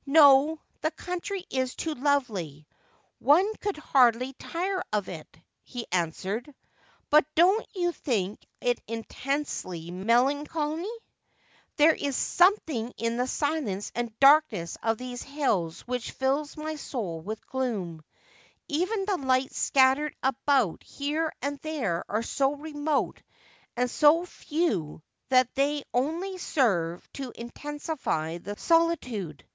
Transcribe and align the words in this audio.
'No; 0.06 0.58
the 0.80 0.90
country 0.90 1.44
is 1.50 1.76
too 1.76 1.94
lovely, 1.94 2.66
one 3.20 3.54
could 3.60 3.76
hardly 3.76 4.32
tire 4.32 4.82
of 4.92 5.08
it.' 5.08 5.38
he 5.62 5.86
answered;' 5.92 6.52
but 7.10 7.24
don't 7.36 7.64
you 7.76 7.92
think 7.92 8.44
it 8.60 8.80
intensely 8.88 9.92
melancholy? 9.92 10.90
There 11.76 11.94
is 11.94 12.16
something 12.16 12.92
in 12.96 13.18
the 13.18 13.28
silence 13.28 13.92
and 13.94 14.12
darkness 14.18 14.76
of 14.82 14.98
these 14.98 15.22
hills 15.22 15.82
which 15.82 16.10
fills 16.10 16.56
my 16.56 16.74
soul 16.74 17.20
with 17.20 17.46
gloom. 17.46 18.02
Even 18.66 19.04
the 19.04 19.18
lights 19.18 19.58
scattered 19.58 20.16
about 20.24 20.82
here 20.82 21.32
and 21.40 21.56
there 21.60 22.04
are 22.08 22.24
so 22.24 22.56
remote 22.56 23.22
and 23.76 23.88
so 23.88 24.26
few 24.26 25.04
that 25.28 25.54
they 25.54 25.84
only 25.94 26.36
serve 26.36 27.08
to 27.12 27.30
intensify 27.36 28.38
the 28.38 28.56
solitude. 28.58 29.46